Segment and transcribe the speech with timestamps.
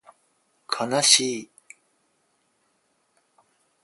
[0.65, 1.51] かなしい